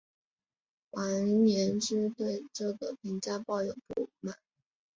[0.89, 4.35] 王延之对这个评价抱有不满。